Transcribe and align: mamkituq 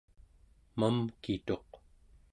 mamkituq 0.79 1.69